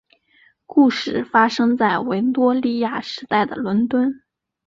[0.65, 4.23] 故事发生在维多利亚时代的伦敦。